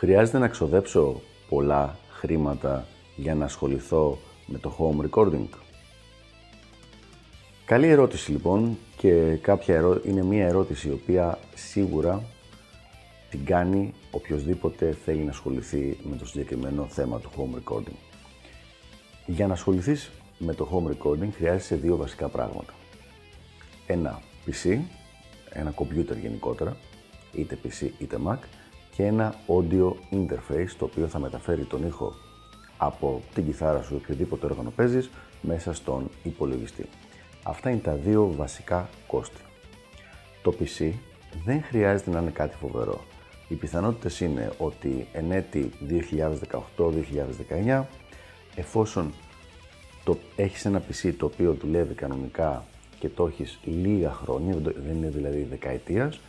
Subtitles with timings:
[0.00, 2.86] Χρειάζεται να ξοδέψω πολλά χρήματα
[3.16, 5.48] για να ασχοληθώ με το home recording;
[7.64, 12.22] Καλή ερώτηση λοιπόν και κάποια είναι μια ερώτηση η οποία σίγουρα
[13.30, 17.96] την κάνει οποιοδήποτε θέλει να ασχοληθεί με το συγκεκριμένο θέμα του home recording.
[19.26, 22.72] Για να ασχοληθείς με το home recording χρειάζεσαι δύο βασικά πράγματα.
[23.86, 24.78] Ένα PC,
[25.50, 26.76] ένα computer γενικότερα,
[27.32, 28.38] είτε PC είτε Mac
[29.00, 32.14] και ένα audio interface το οποίο θα μεταφέρει τον ήχο
[32.76, 36.86] από την κιθάρα σου ή οποιοδήποτε όργανο παίζεις μέσα στον υπολογιστή.
[37.42, 39.40] Αυτά είναι τα δύο βασικά κόστη.
[40.42, 40.92] Το PC
[41.44, 43.00] δεν χρειάζεται να είναι κάτι φοβερό.
[43.48, 45.70] Οι πιθανότητες είναι ότι εν έτη
[47.68, 47.82] 2018-2019
[48.54, 49.12] εφόσον
[50.04, 52.64] το, έχεις ένα PC το οποίο δουλεύει κανονικά
[52.98, 56.20] και το έχεις λίγα χρόνια, δεν είναι δηλαδή δεκαετίας,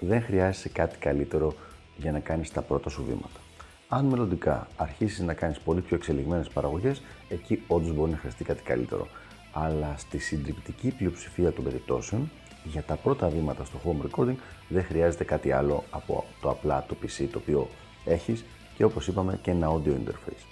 [0.00, 1.54] δεν χρειάζεσαι κάτι καλύτερο
[1.98, 3.40] για να κάνεις τα πρώτα σου βήματα.
[3.88, 8.62] Αν μελλοντικά αρχίσεις να κάνεις πολύ πιο εξελιγμένες παραγωγές, εκεί όντως μπορεί να χρειαστεί κάτι
[8.62, 9.08] καλύτερο.
[9.52, 12.30] Αλλά στη συντριπτική πλειοψηφία των περιπτώσεων,
[12.64, 14.36] για τα πρώτα βήματα στο home recording
[14.68, 17.68] δεν χρειάζεται κάτι άλλο από το απλά το PC το οποίο
[18.04, 18.44] έχεις
[18.76, 20.46] και όπως είπαμε και ένα audio interface.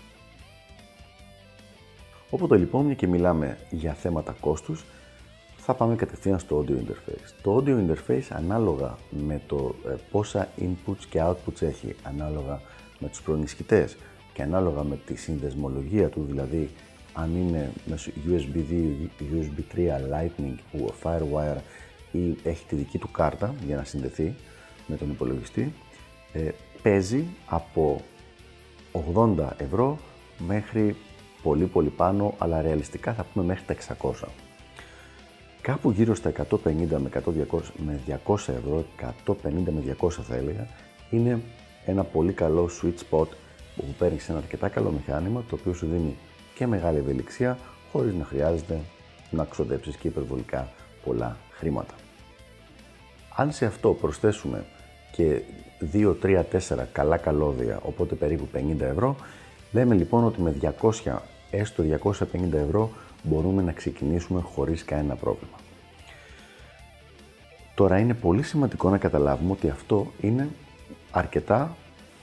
[2.31, 4.85] Όποτε λοιπόν, μια και μιλάμε για θέματα κόστους,
[5.67, 7.31] θα πάμε κατευθείαν στο audio interface.
[7.43, 12.61] Το audio interface ανάλογα με το ε, πόσα inputs και outputs έχει, ανάλογα
[12.99, 13.97] με τους προενισχυτές
[14.33, 16.71] και ανάλογα με τη συνδεσμολογία του, δηλαδή
[17.13, 21.61] αν είναι μέσω USB 2, USB 3, Lightning, Firewire
[22.13, 24.35] ή έχει τη δική του κάρτα για να συνδεθεί
[24.87, 25.73] με τον υπολογιστή,
[26.33, 26.49] ε,
[26.83, 28.01] παίζει από
[28.93, 29.99] 80 ευρώ
[30.39, 30.97] μέχρι
[31.43, 34.46] πολύ πολύ πάνω, αλλά ρεαλιστικά θα πούμε μέχρι τα 600.
[35.67, 36.57] Κάπου γύρω στα 150
[36.89, 38.85] με 100, με 200 ευρώ,
[39.27, 40.67] 150 με 200 θα έλεγα,
[41.11, 41.41] είναι
[41.87, 43.27] ένα πολύ καλό sweet spot
[43.77, 46.17] που παίρνεις ένα αρκετά καλό μηχάνημα το οποίο σου δίνει
[46.55, 47.59] και μεγάλη ευελιξία
[47.93, 48.81] χωρίς να χρειάζεται
[49.31, 50.69] να ξοδέψεις και υπερβολικά
[51.05, 51.95] πολλά χρήματα.
[53.37, 54.65] Αν σε αυτό προσθέσουμε
[55.13, 55.43] και
[55.93, 59.17] 2, 3, 4 καλά καλώδια, οπότε περίπου 50 ευρώ,
[59.73, 60.57] λέμε λοιπόν ότι με
[61.05, 61.17] 200
[61.51, 62.91] έστω 250 ευρώ
[63.27, 65.57] μπορούμε να ξεκινήσουμε χωρίς κανένα πρόβλημα.
[67.75, 70.49] Τώρα είναι πολύ σημαντικό να καταλάβουμε ότι αυτό είναι
[71.11, 71.77] αρκετά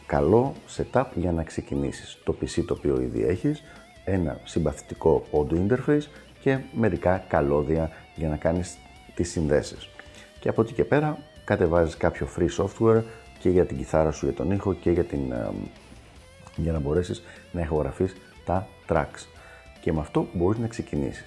[0.05, 2.17] καλό setup για να ξεκινήσεις.
[2.23, 3.63] Το PC το οποίο ήδη έχεις,
[4.05, 6.07] ένα συμπαθητικό audio interface
[6.39, 8.77] και μερικά καλώδια για να κάνεις
[9.15, 9.89] τις συνδέσεις.
[10.39, 13.01] Και από εκεί και πέρα κατεβάζεις κάποιο free software
[13.39, 15.33] και για την κιθάρα σου για τον ήχο και για, την,
[16.55, 18.15] για να μπορέσεις να ηχογραφείς
[18.45, 19.32] τα tracks.
[19.83, 21.25] Και με αυτό μπορείς να ξεκινήσεις.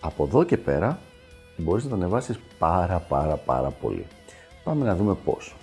[0.00, 0.98] Από εδώ και πέρα
[1.56, 4.06] μπορείς να το ανεβάσεις πάρα πάρα πάρα πολύ.
[4.64, 5.54] Πάμε να δούμε πώς.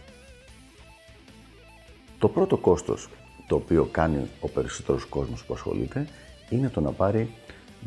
[2.19, 3.09] Το πρώτο κόστος
[3.47, 6.07] το οποίο κάνει ο περισσότερος κόσμος που ασχολείται
[6.50, 7.29] είναι το να πάρει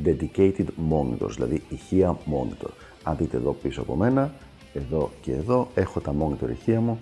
[0.04, 2.70] dedicated monitors, δηλαδή ηχεία monitor.
[3.02, 4.32] Αν δείτε εδώ πίσω από μένα,
[4.74, 6.98] εδώ και εδώ, έχω τα monitor ηχεία μου,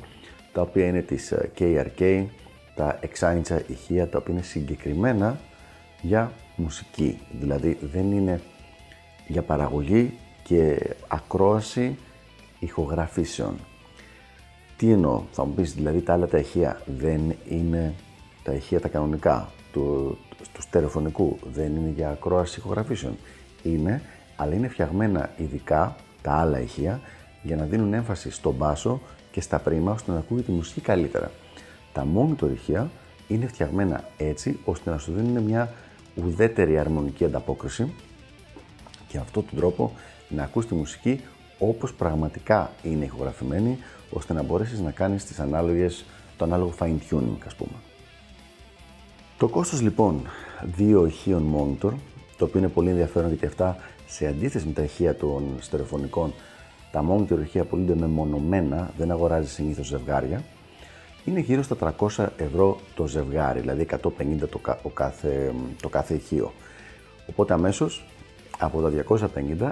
[0.52, 2.24] τα οποία είναι της KRK, ε,
[2.74, 5.38] τα 6 ηχεία, τα οποία είναι συγκεκριμένα
[6.06, 7.18] για μουσική.
[7.40, 8.40] Δηλαδή δεν είναι
[9.26, 10.12] για παραγωγή
[10.42, 10.78] και
[11.08, 11.96] ακρόαση
[12.58, 13.54] ηχογραφήσεων.
[14.76, 17.94] Τι εννοώ, θα μου πεις δηλαδή τα άλλα τα ηχεία δεν είναι
[18.42, 20.18] τα ηχεία τα κανονικά του,
[20.52, 23.16] του στερεοφωνικού, δεν είναι για ακρόαση ηχογραφήσεων.
[23.62, 24.02] Είναι,
[24.36, 27.00] αλλά είναι φτιαγμένα ειδικά τα άλλα ηχεία
[27.42, 29.00] για να δίνουν έμφαση στον μπάσο
[29.30, 31.30] και στα πρίμα ώστε να ακούγεται τη μουσική καλύτερα.
[31.92, 32.90] Τα monitor ηχεία
[33.28, 35.72] είναι φτιαγμένα έτσι ώστε να σου δίνουν μια
[36.24, 37.92] ουδέτερη αρμονική ανταπόκριση
[39.08, 39.92] και αυτόν τον τρόπο
[40.28, 41.20] να ακούς τη μουσική
[41.58, 43.78] όπως πραγματικά είναι ηχογραφημένη
[44.10, 46.04] ώστε να μπορέσεις να κάνεις τις ανάλογες,
[46.36, 47.76] το ανάλογο fine tuning ας πούμε.
[49.38, 50.22] Το κόστος λοιπόν
[50.62, 51.92] δύο ηχείων monitor,
[52.36, 53.76] το οποίο είναι πολύ ενδιαφέρον γιατί αυτά
[54.06, 56.32] σε αντίθεση με τα ηχεία των στερεοφωνικών,
[56.92, 60.42] τα monitor ηχεία απολύτω μεμονωμένα, δεν αγοράζει συνήθως ζευγάρια,
[61.26, 63.98] είναι γύρω στα 300 ευρώ το ζευγάρι, δηλαδή 150
[64.38, 66.52] το, το, κάθε, το κάθε ηχείο.
[67.26, 68.04] Οπότε αμέσως
[68.58, 69.18] από τα
[69.58, 69.70] 250,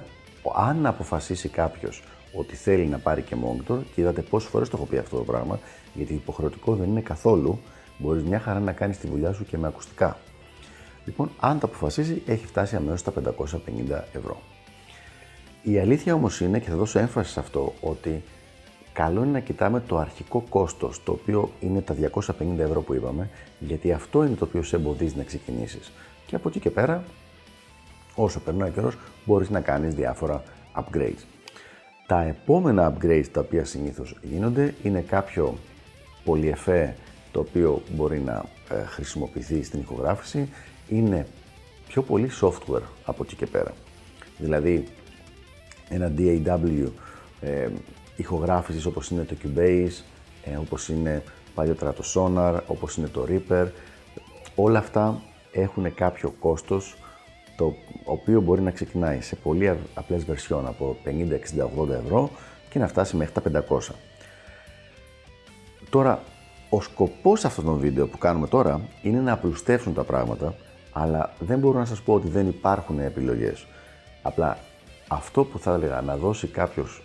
[0.55, 2.03] αν αποφασίσει κάποιος
[2.35, 5.23] ότι θέλει να πάρει και monitor και είδατε πόσες φορές το έχω πει αυτό το
[5.23, 5.59] πράγμα,
[5.95, 7.59] γιατί υποχρεωτικό δεν είναι καθόλου.
[7.99, 10.17] Μπορείς μια χαρά να κάνεις τη δουλειά σου και με ακουστικά.
[11.05, 14.41] Λοιπόν, αν το αποφασίσει, έχει φτάσει αμέσως στα 550 ευρώ.
[15.63, 18.23] Η αλήθεια όμως είναι, και θα δώσω έμφαση σε αυτό, ότι
[18.95, 23.29] καλό είναι να κοιτάμε το αρχικό κόστος, το οποίο είναι τα 250 ευρώ που είπαμε,
[23.59, 25.93] γιατί αυτό είναι το οποίο σε εμποδίζει να ξεκινήσεις.
[26.27, 27.05] Και από εκεί και πέρα,
[28.15, 30.43] όσο περνάει ο καιρός, μπορείς να κάνεις διάφορα
[30.77, 31.25] upgrades.
[32.07, 35.55] Τα επόμενα upgrades τα οποία συνήθως γίνονται είναι κάποιο
[36.25, 36.95] πολυεφέ
[37.33, 40.49] το οποίο μπορεί να ε, χρησιμοποιηθεί στην ηχογράφηση,
[40.89, 41.27] είναι
[41.89, 43.75] πιο πολύ software από εκεί και πέρα.
[44.39, 44.85] Δηλαδή,
[45.89, 46.89] ένα DAW
[47.41, 47.69] ε,
[48.17, 50.03] ηχογράφησης όπως είναι το Cubase,
[50.45, 51.23] ε, όπως είναι
[51.55, 53.67] παλιότερα το Sonar, όπως είναι το Reaper,
[54.55, 55.21] όλα αυτά
[55.53, 56.97] έχουν κάποιο κόστος
[57.57, 57.75] το
[58.05, 62.31] οποίο μπορεί να ξεκινάει σε πολύ απλές βερσιόν από 50, 60, 80 ευρώ
[62.71, 63.95] και να φτάσει μέχρι τα 500.
[65.91, 66.23] Τώρα,
[66.71, 70.55] ο σκοπός αυτών των βίντεο που κάνουμε τώρα είναι να απλουστεύσουν τα πράγματα,
[70.93, 73.67] αλλά δεν μπορώ να σας πω ότι δεν υπάρχουν επιλογές.
[74.23, 74.59] Απλά
[75.09, 77.04] αυτό που θα έλεγα να δώσει κάποιος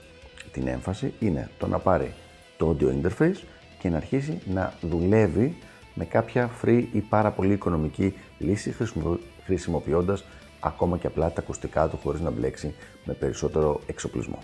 [0.52, 2.14] την έμφαση είναι το να πάρει
[2.58, 3.44] το audio interface
[3.80, 5.56] και να αρχίσει να δουλεύει
[5.94, 8.76] με κάποια free ή πάρα πολύ οικονομική λύση
[9.46, 10.24] χρησιμοποιώντας
[10.60, 12.74] ακόμα και απλά τα ακουστικά του χωρίς να μπλέξει
[13.06, 14.40] με περισσότερο εξοπλισμό.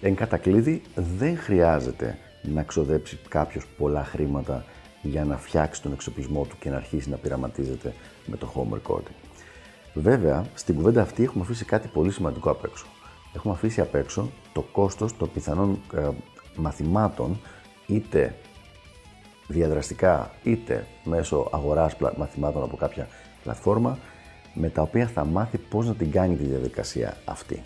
[0.00, 0.82] Εν κατακλείδη,
[1.18, 4.64] δεν χρειάζεται να ξοδέψει κάποιος πολλά χρήματα
[5.02, 7.94] για να φτιάξει τον εξοπλισμό του και να αρχίσει να πειραματίζεται
[8.26, 9.14] με το home recording.
[9.94, 12.86] Βέβαια, στην κουβέντα αυτή έχουμε αφήσει κάτι πολύ σημαντικό απ' έξω.
[13.34, 16.08] Έχουμε αφήσει απ' έξω το κόστος των πιθανών ε,
[16.56, 17.40] μαθημάτων
[17.86, 18.34] είτε
[19.46, 23.08] διαδραστικά είτε μέσω αγοράς μαθημάτων από κάποια
[23.42, 23.98] πλατφόρμα
[24.54, 27.62] με τα οποία θα μάθει πώς να την κάνει τη διαδικασία αυτή.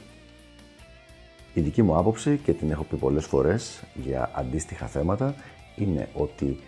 [1.54, 5.34] Η δική μου άποψη και την έχω πει πολλές φορές για αντίστοιχα θέματα
[5.76, 6.58] είναι ότι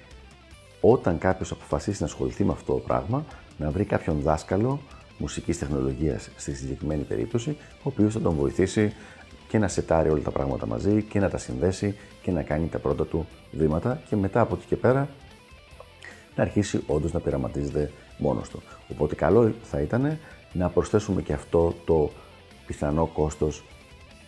[0.81, 3.25] όταν κάποιος αποφασίσει να ασχοληθεί με αυτό το πράγμα
[3.59, 4.81] να βρει κάποιον δάσκαλο
[5.19, 8.93] μουσικής τεχνολογίας στη συγκεκριμένη περίπτωση ο οποίος θα τον βοηθήσει
[9.49, 12.79] και να σετάρει όλα τα πράγματα μαζί και να τα συνδέσει και να κάνει τα
[12.79, 15.09] πρώτα του βήματα και μετά από εκεί και πέρα
[16.37, 18.63] να αρχίσει όντως να πειραματίζεται μόνος του.
[18.91, 20.19] Οπότε καλό θα ήταν
[20.53, 22.11] να προσθέσουμε και αυτό το
[22.67, 23.65] πιθανό κόστος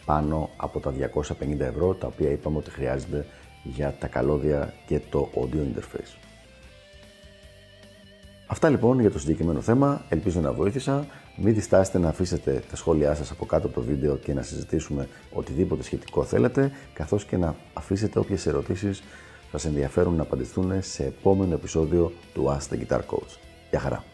[0.05, 3.27] πάνω από τα 250 ευρώ τα οποία είπαμε ότι χρειάζεται
[3.63, 6.30] για τα καλώδια και το audio interface.
[8.53, 11.07] Αυτά λοιπόν για το συγκεκριμένο θέμα, ελπίζω να βοήθησα.
[11.37, 15.09] Μην διστάσετε να αφήσετε τα σχόλιά σας από κάτω από το βίντεο και να συζητήσουμε
[15.33, 19.03] οτιδήποτε σχετικό θέλετε, καθώς και να αφήσετε όποιες ερωτήσεις
[19.51, 23.39] σας ενδιαφέρουν να απαντηθούν σε επόμενο επεισόδιο του Ask the Guitar Coach.
[23.71, 24.05] Γεια χαρά!